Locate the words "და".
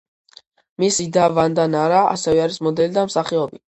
1.19-1.27, 3.01-3.09